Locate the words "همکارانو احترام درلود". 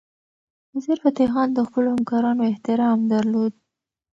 1.95-3.53